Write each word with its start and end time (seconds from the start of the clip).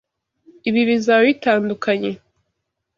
Ibi 0.69 0.81
bizaba 0.89 1.21
bitandukanye. 1.29 2.11